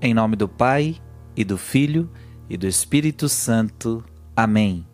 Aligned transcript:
Em 0.00 0.14
nome 0.14 0.36
do 0.36 0.48
Pai, 0.48 0.96
e 1.36 1.42
do 1.42 1.58
Filho, 1.58 2.08
e 2.48 2.56
do 2.56 2.68
Espírito 2.68 3.28
Santo. 3.28 4.04
Amém. 4.36 4.86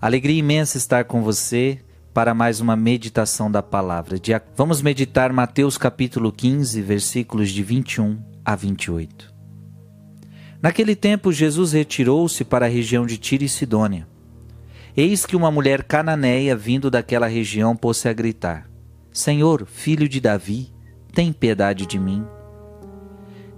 Alegria 0.00 0.38
imensa 0.38 0.78
estar 0.78 1.04
com 1.04 1.22
você 1.22 1.80
para 2.14 2.32
mais 2.32 2.58
uma 2.58 2.74
meditação 2.74 3.50
da 3.50 3.62
palavra. 3.62 4.16
Vamos 4.56 4.80
meditar 4.80 5.30
Mateus 5.34 5.76
capítulo 5.76 6.32
15, 6.32 6.80
versículos 6.80 7.50
de 7.50 7.62
21 7.62 8.18
a 8.42 8.56
28. 8.56 9.30
Naquele 10.62 10.96
tempo, 10.96 11.30
Jesus 11.30 11.72
retirou-se 11.72 12.42
para 12.42 12.64
a 12.64 12.70
região 12.70 13.04
de 13.04 13.18
Tiro 13.18 13.44
e 13.44 13.48
Sidônia. 13.50 14.08
Eis 14.96 15.26
que 15.26 15.36
uma 15.36 15.50
mulher 15.50 15.82
cananeia 15.82 16.56
vindo 16.56 16.90
daquela 16.90 17.26
região 17.26 17.76
pôs-se 17.76 18.08
a 18.08 18.12
gritar: 18.14 18.66
Senhor, 19.12 19.66
filho 19.66 20.08
de 20.08 20.20
Davi, 20.20 20.72
tem 21.12 21.34
piedade 21.34 21.84
de 21.84 21.98
mim. 21.98 22.24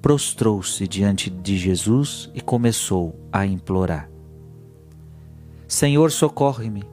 prostrou-se 0.00 0.86
diante 0.86 1.28
de 1.28 1.56
Jesus 1.56 2.30
e 2.34 2.40
começou 2.40 3.18
a 3.32 3.46
implorar: 3.46 4.08
Senhor, 5.66 6.10
socorre-me. 6.10 6.84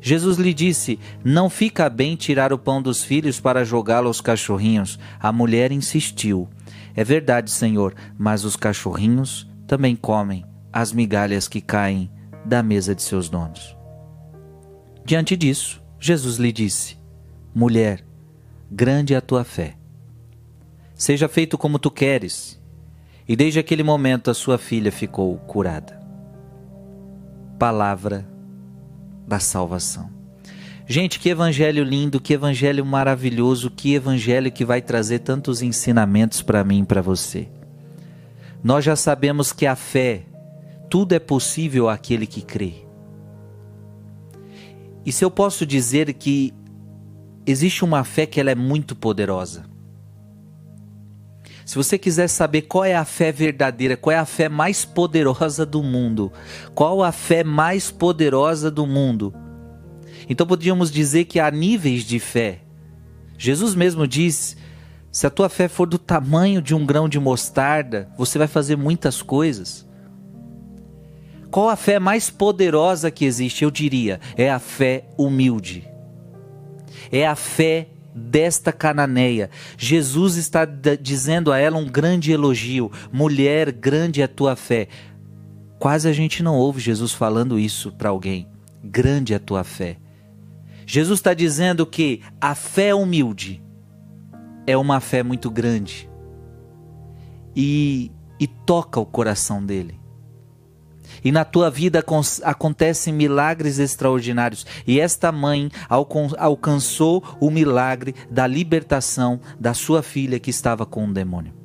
Jesus 0.00 0.36
lhe 0.36 0.52
disse: 0.52 0.98
Não 1.24 1.48
fica 1.48 1.88
bem 1.88 2.14
tirar 2.14 2.52
o 2.52 2.58
pão 2.58 2.82
dos 2.82 3.02
filhos 3.02 3.40
para 3.40 3.64
jogá-lo 3.64 4.08
aos 4.08 4.20
cachorrinhos. 4.20 4.98
A 5.18 5.32
mulher 5.32 5.72
insistiu: 5.72 6.48
É 6.94 7.02
verdade, 7.02 7.50
Senhor, 7.50 7.94
mas 8.18 8.44
os 8.44 8.54
cachorrinhos 8.54 9.48
também 9.66 9.96
comem 9.96 10.44
as 10.72 10.92
migalhas 10.92 11.48
que 11.48 11.60
caem 11.60 12.10
da 12.44 12.62
mesa 12.62 12.94
de 12.94 13.02
seus 13.02 13.30
donos. 13.30 13.74
Diante 15.06 15.36
disso, 15.36 15.82
Jesus 15.98 16.36
lhe 16.36 16.52
disse: 16.52 16.98
Mulher, 17.54 18.04
grande 18.70 19.14
é 19.14 19.16
a 19.16 19.22
tua 19.22 19.42
fé. 19.42 19.76
Seja 20.94 21.28
feito 21.28 21.58
como 21.58 21.78
tu 21.78 21.90
queres. 21.90 22.60
E 23.26 23.34
desde 23.34 23.58
aquele 23.58 23.82
momento 23.82 24.30
a 24.30 24.34
sua 24.34 24.58
filha 24.58 24.92
ficou 24.92 25.36
curada. 25.38 26.00
Palavra 27.58 28.28
da 29.26 29.40
salvação. 29.40 30.10
Gente, 30.86 31.18
que 31.18 31.30
evangelho 31.30 31.82
lindo, 31.82 32.20
que 32.20 32.34
evangelho 32.34 32.84
maravilhoso, 32.84 33.70
que 33.70 33.94
evangelho 33.94 34.52
que 34.52 34.64
vai 34.64 34.82
trazer 34.82 35.20
tantos 35.20 35.62
ensinamentos 35.62 36.42
para 36.42 36.62
mim 36.62 36.82
e 36.82 36.86
para 36.86 37.00
você. 37.00 37.48
Nós 38.62 38.84
já 38.84 38.94
sabemos 38.94 39.52
que 39.52 39.66
a 39.66 39.74
fé, 39.74 40.24
tudo 40.90 41.14
é 41.14 41.18
possível 41.18 41.88
àquele 41.88 42.26
que 42.26 42.42
crê. 42.42 42.84
E 45.06 45.12
se 45.12 45.24
eu 45.24 45.30
posso 45.30 45.64
dizer 45.64 46.12
que 46.12 46.52
existe 47.46 47.84
uma 47.84 48.04
fé 48.04 48.26
que 48.26 48.38
ela 48.38 48.50
é 48.50 48.54
muito 48.54 48.94
poderosa. 48.94 49.64
Se 51.64 51.76
você 51.76 51.98
quiser 51.98 52.28
saber 52.28 52.62
qual 52.62 52.84
é 52.84 52.94
a 52.94 53.04
fé 53.04 53.32
verdadeira, 53.32 53.96
qual 53.96 54.14
é 54.14 54.18
a 54.18 54.26
fé 54.26 54.48
mais 54.48 54.84
poderosa 54.84 55.64
do 55.64 55.82
mundo, 55.82 56.30
qual 56.74 57.02
a 57.02 57.10
fé 57.10 57.42
mais 57.42 57.90
poderosa 57.90 58.70
do 58.70 58.86
mundo, 58.86 59.34
então 60.28 60.46
podíamos 60.46 60.90
dizer 60.90 61.24
que 61.24 61.40
há 61.40 61.50
níveis 61.50 62.04
de 62.04 62.18
fé. 62.18 62.60
Jesus 63.36 63.74
mesmo 63.74 64.06
diz: 64.06 64.56
se 65.10 65.26
a 65.26 65.30
tua 65.30 65.48
fé 65.48 65.68
for 65.68 65.86
do 65.86 65.98
tamanho 65.98 66.60
de 66.60 66.74
um 66.74 66.84
grão 66.84 67.08
de 67.08 67.18
mostarda, 67.18 68.08
você 68.16 68.38
vai 68.38 68.48
fazer 68.48 68.76
muitas 68.76 69.22
coisas. 69.22 69.86
Qual 71.50 71.68
a 71.68 71.76
fé 71.76 72.00
mais 72.00 72.30
poderosa 72.30 73.10
que 73.10 73.24
existe? 73.24 73.62
Eu 73.62 73.70
diria, 73.70 74.20
é 74.36 74.50
a 74.50 74.58
fé 74.58 75.04
humilde. 75.16 75.88
É 77.12 77.26
a 77.26 77.36
fé 77.36 77.88
desta 78.14 78.72
cananeia. 78.72 79.50
Jesus 79.76 80.36
está 80.36 80.64
dizendo 80.64 81.50
a 81.52 81.58
ela 81.58 81.76
um 81.76 81.86
grande 81.86 82.32
elogio: 82.32 82.90
mulher, 83.12 83.72
grande 83.72 84.20
é 84.20 84.24
a 84.24 84.28
tua 84.28 84.54
fé. 84.54 84.88
Quase 85.78 86.08
a 86.08 86.12
gente 86.12 86.42
não 86.42 86.56
ouve 86.56 86.80
Jesus 86.80 87.12
falando 87.12 87.58
isso 87.58 87.92
para 87.92 88.10
alguém. 88.10 88.48
Grande 88.82 89.32
é 89.32 89.36
a 89.36 89.40
tua 89.40 89.64
fé. 89.64 89.98
Jesus 90.86 91.18
está 91.18 91.34
dizendo 91.34 91.86
que 91.86 92.20
a 92.40 92.54
fé 92.54 92.94
humilde 92.94 93.62
é 94.66 94.76
uma 94.76 95.00
fé 95.00 95.22
muito 95.22 95.50
grande 95.50 96.08
e, 97.56 98.10
e 98.38 98.46
toca 98.46 99.00
o 99.00 99.06
coração 99.06 99.64
dele 99.64 100.03
e 101.22 101.30
na 101.30 101.44
tua 101.44 101.70
vida 101.70 102.04
acontecem 102.42 103.12
milagres 103.12 103.78
extraordinários. 103.78 104.66
E 104.86 105.00
esta 105.00 105.30
mãe 105.30 105.70
alcançou 106.38 107.22
o 107.40 107.50
milagre 107.50 108.14
da 108.30 108.46
libertação 108.46 109.40
da 109.58 109.74
sua 109.74 110.02
filha 110.02 110.40
que 110.40 110.50
estava 110.50 110.86
com 110.86 111.04
um 111.04 111.12
demônio. 111.12 111.63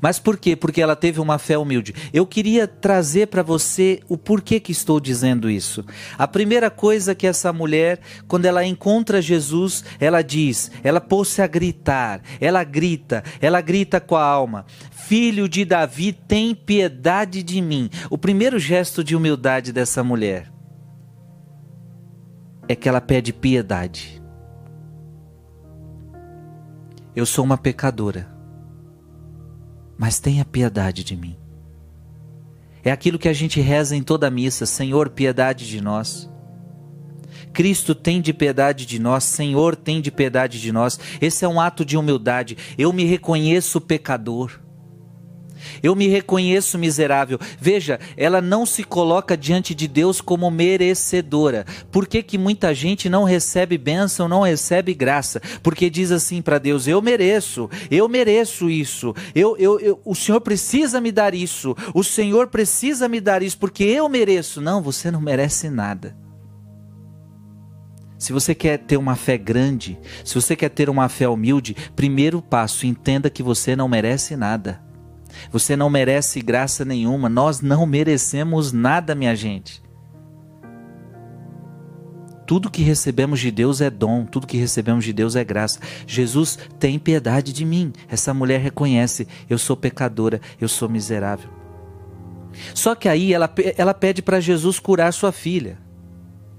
Mas 0.00 0.18
por 0.18 0.36
quê? 0.36 0.56
Porque 0.56 0.80
ela 0.80 0.96
teve 0.96 1.20
uma 1.20 1.38
fé 1.38 1.56
humilde. 1.56 1.94
Eu 2.12 2.26
queria 2.26 2.66
trazer 2.66 3.28
para 3.28 3.42
você 3.42 4.00
o 4.08 4.16
porquê 4.16 4.60
que 4.60 4.72
estou 4.72 5.00
dizendo 5.00 5.50
isso. 5.50 5.84
A 6.18 6.26
primeira 6.26 6.70
coisa 6.70 7.14
que 7.14 7.26
essa 7.26 7.52
mulher, 7.52 8.00
quando 8.26 8.46
ela 8.46 8.64
encontra 8.64 9.22
Jesus, 9.22 9.84
ela 9.98 10.22
diz, 10.22 10.70
ela 10.82 11.00
pôs-se 11.00 11.40
a 11.42 11.46
gritar, 11.46 12.20
ela 12.40 12.64
grita, 12.64 13.22
ela 13.40 13.60
grita 13.60 14.00
com 14.00 14.16
a 14.16 14.24
alma: 14.24 14.66
Filho 14.90 15.48
de 15.48 15.64
Davi, 15.64 16.12
tem 16.12 16.54
piedade 16.54 17.42
de 17.42 17.60
mim. 17.60 17.90
O 18.10 18.18
primeiro 18.18 18.58
gesto 18.58 19.04
de 19.04 19.14
humildade 19.14 19.72
dessa 19.72 20.02
mulher 20.02 20.52
é 22.68 22.74
que 22.74 22.88
ela 22.88 23.00
pede 23.00 23.32
piedade. 23.32 24.22
Eu 27.14 27.24
sou 27.24 27.44
uma 27.44 27.56
pecadora 27.56 28.33
mas 29.98 30.18
tenha 30.18 30.44
piedade 30.44 31.04
de 31.04 31.16
mim. 31.16 31.36
É 32.82 32.90
aquilo 32.90 33.18
que 33.18 33.28
a 33.28 33.32
gente 33.32 33.60
reza 33.60 33.96
em 33.96 34.02
toda 34.02 34.30
missa: 34.30 34.66
Senhor, 34.66 35.08
piedade 35.08 35.66
de 35.66 35.80
nós. 35.80 36.30
Cristo 37.52 37.94
tem 37.94 38.20
de 38.20 38.32
piedade 38.32 38.84
de 38.84 38.98
nós, 38.98 39.24
Senhor 39.24 39.76
tem 39.76 40.00
de 40.00 40.10
piedade 40.10 40.60
de 40.60 40.72
nós. 40.72 40.98
Esse 41.20 41.44
é 41.44 41.48
um 41.48 41.60
ato 41.60 41.84
de 41.84 41.96
humildade. 41.96 42.56
Eu 42.76 42.92
me 42.92 43.04
reconheço 43.04 43.80
pecador. 43.80 44.63
Eu 45.82 45.94
me 45.94 46.08
reconheço 46.08 46.78
miserável. 46.78 47.38
Veja, 47.58 47.98
ela 48.16 48.40
não 48.40 48.64
se 48.66 48.84
coloca 48.84 49.36
diante 49.36 49.74
de 49.74 49.86
Deus 49.88 50.20
como 50.20 50.50
merecedora. 50.50 51.64
Por 51.90 52.06
que, 52.06 52.22
que 52.22 52.38
muita 52.38 52.74
gente 52.74 53.08
não 53.08 53.24
recebe 53.24 53.78
bênção, 53.78 54.28
não 54.28 54.42
recebe 54.42 54.94
graça? 54.94 55.40
Porque 55.62 55.90
diz 55.90 56.10
assim 56.10 56.42
para 56.42 56.58
Deus: 56.58 56.86
Eu 56.86 57.00
mereço, 57.00 57.68
eu 57.90 58.08
mereço 58.08 58.68
isso, 58.70 59.14
eu, 59.34 59.56
eu, 59.58 59.78
eu, 59.80 60.00
o 60.04 60.14
Senhor 60.14 60.40
precisa 60.40 61.00
me 61.00 61.12
dar 61.12 61.34
isso, 61.34 61.76
o 61.92 62.04
Senhor 62.04 62.48
precisa 62.48 63.08
me 63.08 63.20
dar 63.20 63.42
isso, 63.42 63.58
porque 63.58 63.84
eu 63.84 64.08
mereço. 64.08 64.60
Não, 64.60 64.82
você 64.82 65.10
não 65.10 65.20
merece 65.20 65.68
nada. 65.68 66.16
Se 68.18 68.32
você 68.32 68.54
quer 68.54 68.78
ter 68.78 68.96
uma 68.96 69.16
fé 69.16 69.36
grande, 69.36 69.98
se 70.24 70.34
você 70.34 70.56
quer 70.56 70.70
ter 70.70 70.88
uma 70.88 71.08
fé 71.08 71.28
humilde, 71.28 71.76
primeiro 71.94 72.40
passo, 72.40 72.86
entenda 72.86 73.28
que 73.28 73.42
você 73.42 73.76
não 73.76 73.88
merece 73.88 74.36
nada. 74.36 74.83
Você 75.50 75.76
não 75.76 75.90
merece 75.90 76.40
graça 76.40 76.84
nenhuma. 76.84 77.28
Nós 77.28 77.60
não 77.60 77.86
merecemos 77.86 78.72
nada, 78.72 79.14
minha 79.14 79.34
gente. 79.34 79.82
Tudo 82.46 82.70
que 82.70 82.82
recebemos 82.82 83.40
de 83.40 83.50
Deus 83.50 83.80
é 83.80 83.88
dom, 83.88 84.26
tudo 84.26 84.46
que 84.46 84.58
recebemos 84.58 85.04
de 85.04 85.12
Deus 85.12 85.34
é 85.34 85.42
graça. 85.42 85.80
Jesus 86.06 86.58
tem 86.78 86.98
piedade 86.98 87.52
de 87.52 87.64
mim. 87.64 87.92
Essa 88.08 88.34
mulher 88.34 88.60
reconhece: 88.60 89.26
eu 89.48 89.58
sou 89.58 89.76
pecadora, 89.76 90.40
eu 90.60 90.68
sou 90.68 90.88
miserável. 90.88 91.48
Só 92.74 92.94
que 92.94 93.08
aí 93.08 93.32
ela, 93.32 93.52
ela 93.76 93.94
pede 93.94 94.22
para 94.22 94.40
Jesus 94.40 94.78
curar 94.78 95.12
sua 95.12 95.32
filha. 95.32 95.78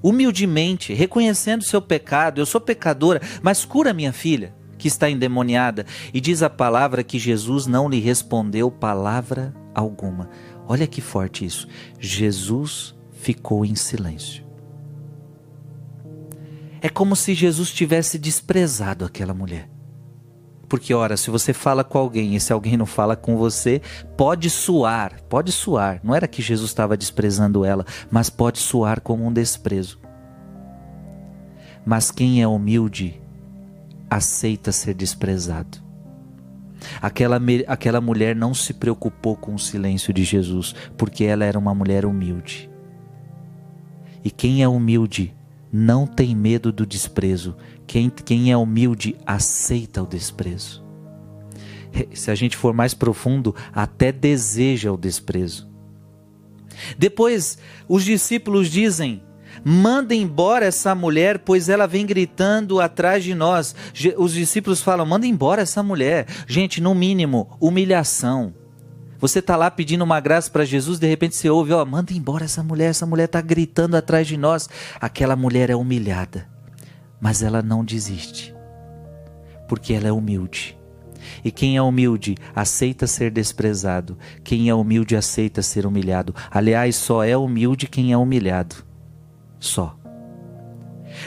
Humildemente, 0.01 0.93
reconhecendo 0.93 1.63
seu 1.63 1.81
pecado, 1.81 2.41
eu 2.41 2.45
sou 2.45 2.59
pecadora, 2.59 3.21
mas 3.41 3.63
cura 3.63 3.93
minha 3.93 4.11
filha 4.11 4.53
que 4.77 4.87
está 4.87 5.09
endemoniada. 5.09 5.85
E 6.13 6.19
diz 6.19 6.41
a 6.41 6.49
palavra 6.49 7.03
que 7.03 7.19
Jesus 7.19 7.67
não 7.67 7.89
lhe 7.89 7.99
respondeu 7.99 8.69
palavra 8.71 9.53
alguma. 9.73 10.29
Olha 10.67 10.87
que 10.87 11.01
forte 11.01 11.45
isso. 11.45 11.67
Jesus 11.99 12.95
ficou 13.11 13.65
em 13.65 13.75
silêncio. 13.75 14.43
É 16.81 16.89
como 16.89 17.15
se 17.15 17.33
Jesus 17.33 17.71
tivesse 17.71 18.19
desprezado 18.19 19.05
aquela 19.05 19.33
mulher. 19.33 19.69
Porque, 20.67 20.93
ora, 20.93 21.15
se 21.15 21.29
você 21.29 21.53
fala 21.53 21.83
com 21.83 21.97
alguém 21.97 22.35
e 22.35 22.39
se 22.39 22.51
alguém 22.51 22.75
não 22.75 22.85
fala 22.85 23.15
com 23.15 23.37
você, 23.37 23.81
pode 24.17 24.49
suar, 24.49 25.21
pode 25.29 25.51
suar. 25.51 25.99
Não 26.03 26.13
era 26.13 26.27
que 26.27 26.41
Jesus 26.41 26.71
estava 26.71 26.97
desprezando 26.97 27.63
ela, 27.63 27.85
mas 28.09 28.29
pode 28.29 28.59
suar 28.59 28.99
como 28.99 29.25
um 29.25 29.33
desprezo. 29.33 29.99
Mas 31.85 32.09
quem 32.09 32.41
é 32.41 32.47
humilde 32.47 33.21
aceita 34.15 34.71
ser 34.71 34.93
desprezado. 34.93 35.83
Aquela, 37.01 37.39
aquela 37.67 38.01
mulher 38.01 38.35
não 38.35 38.53
se 38.53 38.73
preocupou 38.73 39.35
com 39.35 39.55
o 39.55 39.59
silêncio 39.59 40.13
de 40.13 40.23
Jesus, 40.23 40.75
porque 40.97 41.23
ela 41.23 41.45
era 41.45 41.57
uma 41.57 41.73
mulher 41.73 42.05
humilde. 42.05 42.69
E 44.23 44.31
quem 44.31 44.61
é 44.61 44.67
humilde 44.67 45.33
não 45.71 46.07
tem 46.07 46.35
medo 46.35 46.71
do 46.71 46.85
desprezo. 46.85 47.55
Quem, 47.85 48.09
quem 48.09 48.51
é 48.51 48.57
humilde 48.57 49.15
aceita 49.25 50.01
o 50.01 50.07
desprezo. 50.07 50.83
Se 52.13 52.31
a 52.31 52.35
gente 52.35 52.57
for 52.57 52.73
mais 52.73 52.93
profundo, 52.93 53.55
até 53.73 54.11
deseja 54.11 54.91
o 54.91 54.97
desprezo. 54.97 55.69
Depois, 56.97 57.57
os 57.87 58.03
discípulos 58.03 58.69
dizem: 58.69 59.23
Manda 59.63 60.13
embora 60.13 60.65
essa 60.65 60.93
mulher, 60.93 61.39
pois 61.39 61.69
ela 61.69 61.87
vem 61.87 62.05
gritando 62.05 62.79
atrás 62.79 63.23
de 63.23 63.33
nós. 63.33 63.75
Os 64.17 64.33
discípulos 64.33 64.81
falam: 64.81 65.05
Manda 65.05 65.25
embora 65.25 65.61
essa 65.61 65.81
mulher. 65.81 66.27
Gente, 66.47 66.81
no 66.81 66.93
mínimo, 66.93 67.49
humilhação. 67.59 68.53
Você 69.19 69.39
está 69.39 69.55
lá 69.55 69.71
pedindo 69.71 70.03
uma 70.03 70.19
graça 70.19 70.51
para 70.51 70.65
Jesus, 70.65 70.99
de 70.99 71.07
repente 71.07 71.35
você 71.35 71.49
ouve: 71.49 71.73
Ó, 71.73 71.83
manda 71.85 72.13
embora 72.13 72.45
essa 72.45 72.61
mulher, 72.61 72.89
essa 72.89 73.05
mulher 73.05 73.25
está 73.25 73.41
gritando 73.41 73.95
atrás 73.95 74.27
de 74.27 74.37
nós. 74.37 74.69
Aquela 74.99 75.35
mulher 75.35 75.69
é 75.69 75.75
humilhada, 75.75 76.47
mas 77.19 77.41
ela 77.41 77.61
não 77.61 77.83
desiste, 77.83 78.53
porque 79.67 79.93
ela 79.93 80.07
é 80.07 80.11
humilde. 80.11 80.77
E 81.43 81.51
quem 81.51 81.75
é 81.75 81.81
humilde 81.81 82.35
aceita 82.55 83.07
ser 83.07 83.31
desprezado. 83.31 84.17
Quem 84.43 84.69
é 84.69 84.75
humilde 84.75 85.15
aceita 85.15 85.61
ser 85.61 85.85
humilhado. 85.85 86.35
Aliás, 86.51 86.95
só 86.95 87.23
é 87.23 87.35
humilde 87.35 87.87
quem 87.87 88.11
é 88.11 88.17
humilhado 88.17 88.85
só. 89.59 89.95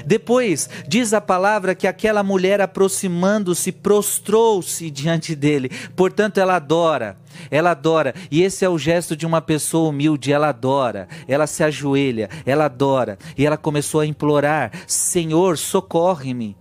Depois 0.05 0.69
diz 0.87 1.13
a 1.13 1.21
palavra 1.21 1.75
que 1.75 1.87
aquela 1.87 2.23
mulher 2.23 2.61
aproximando-se 2.61 3.73
prostrou-se 3.73 4.91
diante 4.91 5.35
dele. 5.35 5.71
Portanto, 5.97 6.39
ela 6.39 6.57
adora. 6.57 7.17
Ela 7.51 7.71
adora, 7.71 8.15
e 8.33 8.43
esse 8.43 8.65
é 8.65 8.69
o 8.69 8.77
gesto 8.77 9.17
de 9.17 9.25
uma 9.25 9.41
pessoa 9.41 9.91
humilde. 9.91 10.33
Ela 10.33 10.49
adora, 10.49 11.07
ela 11.29 11.47
se 11.47 11.63
ajoelha, 11.63 12.29
ela 12.45 12.65
adora, 12.65 13.17
e 13.37 13.47
ela 13.47 13.57
começou 13.57 14.01
a 14.01 14.07
implorar: 14.07 14.73
Senhor, 14.89 15.57
socorre-me. 15.57 16.57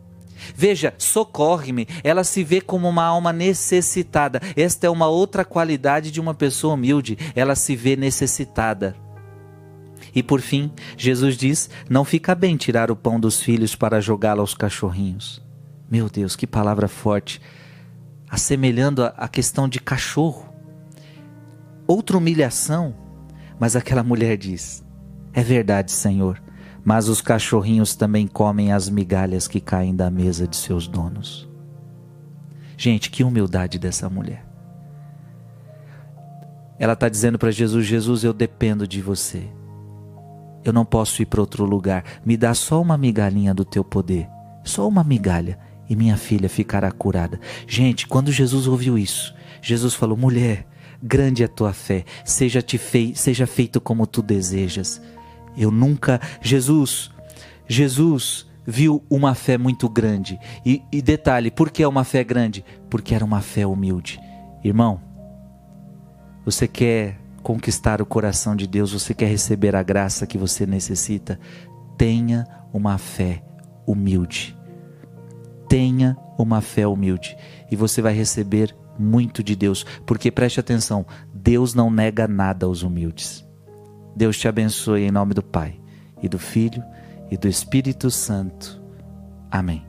Veja, 0.56 0.94
socorre-me. 1.00 1.88
Ela 2.04 2.24
se 2.24 2.44
vê 2.44 2.62
como 2.62 2.88
uma 2.88 3.04
alma 3.04 3.34
necessitada. 3.34 4.40
Esta 4.56 4.86
é 4.86 4.90
uma 4.90 5.08
outra 5.08 5.44
qualidade 5.44 6.12
de 6.12 6.22
uma 6.22 6.36
pessoa 6.36 6.76
humilde. 6.76 7.18
Ela 7.36 7.56
se 7.56 7.76
vê 7.76 7.96
necessitada. 7.96 8.96
E 10.18 10.24
por 10.24 10.42
fim, 10.42 10.72
Jesus 10.98 11.38
diz: 11.38 11.70
Não 11.88 12.04
fica 12.04 12.34
bem 12.34 12.58
tirar 12.58 12.90
o 12.90 12.96
pão 12.96 13.20
dos 13.20 13.40
filhos 13.40 13.76
para 13.76 14.02
jogá-lo 14.02 14.42
aos 14.42 14.56
cachorrinhos. 14.56 15.46
Meu 15.88 16.10
Deus, 16.10 16.36
que 16.36 16.48
palavra 16.48 16.88
forte! 16.88 17.40
Assemelhando 18.28 19.04
a 19.06 19.28
questão 19.28 19.70
de 19.70 19.80
cachorro. 19.80 20.52
Outra 21.86 22.18
humilhação, 22.18 22.96
mas 23.60 23.76
aquela 23.76 24.02
mulher 24.02 24.38
diz: 24.38 24.84
É 25.32 25.44
verdade, 25.44 25.92
Senhor, 25.92 26.42
mas 26.84 27.08
os 27.08 27.22
cachorrinhos 27.22 27.94
também 27.94 28.26
comem 28.26 28.74
as 28.74 28.90
migalhas 28.90 29.48
que 29.48 29.62
caem 29.62 29.96
da 29.96 30.10
mesa 30.10 30.48
de 30.48 30.56
seus 30.56 30.88
donos. 30.88 31.48
Gente, 32.76 33.12
que 33.12 33.24
humildade 33.24 33.78
dessa 33.78 34.10
mulher. 34.10 34.44
Ela 36.80 36.94
está 36.94 37.08
dizendo 37.08 37.38
para 37.38 37.52
Jesus: 37.52 37.86
Jesus, 37.86 38.24
eu 38.24 38.34
dependo 38.34 38.88
de 38.88 39.00
você. 39.00 39.48
Eu 40.68 40.74
não 40.74 40.84
posso 40.84 41.22
ir 41.22 41.26
para 41.26 41.40
outro 41.40 41.64
lugar. 41.64 42.04
Me 42.26 42.36
dá 42.36 42.54
só 42.54 42.82
uma 42.82 42.98
migalhinha 42.98 43.54
do 43.54 43.64
teu 43.64 43.84
poder. 43.84 44.28
Só 44.64 44.88
uma 44.88 45.04
migalha. 45.04 45.58
E 45.90 45.96
minha 45.96 46.18
filha 46.18 46.50
ficará 46.50 46.92
curada. 46.92 47.40
Gente, 47.66 48.06
quando 48.06 48.32
Jesus 48.34 48.68
ouviu 48.68 48.98
isso, 48.98 49.34
Jesus 49.62 49.94
falou: 49.94 50.18
mulher, 50.18 50.68
grande 51.02 51.42
é 51.42 51.46
a 51.46 51.50
tua 51.50 51.72
fé. 51.72 52.04
Seja, 52.26 52.62
te 52.62 52.78
fei 52.78 53.16
seja 53.16 53.48
feito 53.48 53.80
como 53.80 54.06
tu 54.06 54.22
desejas. 54.22 55.02
Eu 55.58 55.72
nunca. 55.72 56.20
Jesus, 56.42 57.12
Jesus 57.66 58.46
viu 58.66 59.02
uma 59.10 59.34
fé 59.34 59.58
muito 59.58 59.88
grande. 59.88 60.38
E, 60.66 60.82
e 60.92 61.02
detalhe, 61.02 61.50
por 61.50 61.72
que 61.72 61.82
é 61.82 61.88
uma 61.88 62.04
fé 62.04 62.26
grande? 62.26 62.66
Porque 62.90 63.16
era 63.16 63.24
uma 63.24 63.40
fé 63.40 63.66
humilde. 63.66 64.20
Irmão, 64.62 65.00
você 66.44 66.68
quer 66.68 67.18
conquistar 67.48 68.02
o 68.02 68.06
coração 68.06 68.58
de 68.58 68.68
Deus, 68.68 68.92
você 68.92 69.14
quer 69.14 69.28
receber 69.28 69.74
a 69.74 69.82
graça 69.82 70.28
que 70.28 70.38
você 70.38 70.66
necessita, 70.66 71.40
tenha 71.98 72.46
uma 72.74 72.98
fé 72.98 73.42
humilde. 73.88 74.54
Tenha 75.70 76.18
uma 76.38 76.60
fé 76.60 76.86
humilde 76.86 77.38
e 77.72 77.76
você 77.78 78.02
vai 78.02 78.12
receber 78.12 78.76
muito 79.00 79.42
de 79.42 79.56
Deus, 79.56 79.86
porque 80.06 80.30
preste 80.30 80.60
atenção, 80.60 81.06
Deus 81.34 81.74
não 81.74 81.90
nega 81.90 82.28
nada 82.28 82.66
aos 82.66 82.84
humildes. 82.84 83.48
Deus 84.14 84.38
te 84.38 84.50
abençoe 84.50 85.04
em 85.04 85.12
nome 85.12 85.34
do 85.34 85.42
Pai 85.42 85.80
e 86.22 86.28
do 86.28 86.38
Filho 86.38 86.84
e 87.32 87.38
do 87.38 87.48
Espírito 87.48 88.12
Santo. 88.12 88.84
Amém. 89.50 89.86